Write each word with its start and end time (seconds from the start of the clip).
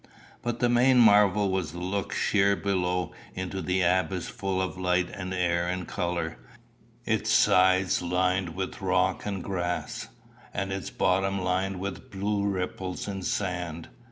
But 0.41 0.59
the 0.61 0.67
main 0.67 0.97
marvel 0.97 1.51
was 1.51 1.73
the 1.73 1.77
look 1.77 2.11
sheer 2.11 2.55
below 2.55 3.11
into 3.35 3.61
the 3.61 3.83
abyss 3.83 4.27
full 4.29 4.59
of 4.59 4.75
light 4.75 5.11
and 5.13 5.31
air 5.31 5.67
and 5.67 5.87
colour, 5.87 6.39
its 7.05 7.29
sides 7.29 8.01
lined 8.01 8.55
with 8.55 8.81
rock 8.81 9.27
and 9.27 9.43
grass, 9.43 10.07
and 10.55 10.71
its 10.73 10.89
bottom 10.89 11.39
lined 11.39 11.79
with 11.79 12.09
blue 12.09 12.47
ripples 12.47 13.07
and 13.07 13.23
sand. 13.23 13.89